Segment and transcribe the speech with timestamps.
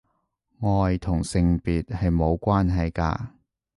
[0.61, 3.27] 愛同性別係無關係㗎